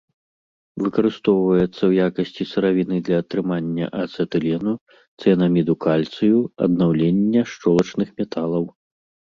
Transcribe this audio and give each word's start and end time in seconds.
Выкарыстоўваецца 0.83 1.67
ў 1.67 1.91
якасці 2.09 2.43
сыравіны 2.53 2.97
для 3.11 3.17
атрымання 3.25 3.91
ацэтылену, 4.05 4.73
цыянаміду 5.21 5.73
кальцыю, 5.89 6.37
аднаўлення 6.69 7.41
шчолачных 7.55 8.09
металаў. 8.19 8.63